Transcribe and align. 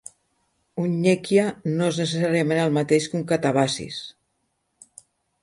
Un 0.83 0.95
"nekya" 1.03 1.43
no 1.73 1.89
és 1.89 1.99
necessàriament 2.05 2.63
el 2.63 2.73
mateix 2.79 3.07
que 3.13 3.19
un 3.21 3.27
"katabasis". 3.35 4.01